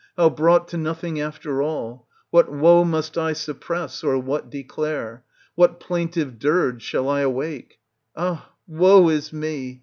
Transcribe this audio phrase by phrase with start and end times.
[0.17, 5.23] how brought to nothing after all 1 What woe must I suppress, or what declare?
[5.53, 7.77] What plaintive dirge shall I awake?
[8.15, 9.79] Ah, woe is me